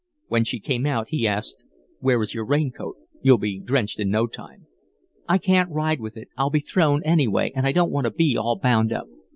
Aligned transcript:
When 0.29 0.43
she 0.45 0.59
came 0.59 0.87
out 0.87 1.09
he 1.09 1.27
asked: 1.27 1.63
"Where 1.99 2.23
is 2.23 2.33
your 2.33 2.43
raincoat? 2.43 2.95
You'll 3.21 3.37
be 3.37 3.59
drenched 3.59 3.99
in 3.99 4.09
no 4.09 4.25
time." 4.25 4.65
"I 5.29 5.37
can't 5.37 5.69
ride 5.69 5.99
with 5.99 6.17
it. 6.17 6.27
I'll 6.35 6.49
be 6.49 6.59
thrown, 6.59 7.03
anyway, 7.03 7.51
and 7.55 7.67
I 7.67 7.71
don't 7.71 7.91
want 7.91 8.05
to 8.05 8.11
be 8.11 8.35
all 8.35 8.57
bound 8.57 8.91
up. 8.91 9.05